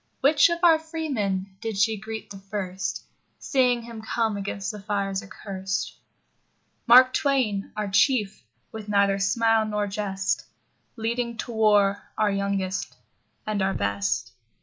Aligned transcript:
Which 0.21 0.49
of 0.49 0.57
our 0.63 0.79
freemen 0.79 1.57
did 1.61 1.77
she 1.77 1.95
greet 1.95 2.31
the 2.31 2.39
first, 2.39 3.03
Seeing 3.37 3.83
him 3.83 4.01
come 4.01 4.35
against 4.35 4.71
the 4.71 4.81
fires 4.81 5.21
accurst? 5.21 5.95
Mark 6.87 7.13
Twain, 7.13 7.71
our 7.77 7.87
Chief, 7.87 8.43
with 8.71 8.89
neither 8.89 9.19
smile 9.19 9.63
nor 9.63 9.85
jest, 9.85 10.47
Leading 10.95 11.37
to 11.37 11.51
war 11.51 12.01
our 12.17 12.31
youngest 12.31 12.95
and 13.45 13.61
our 13.61 13.75
best. 13.75 14.31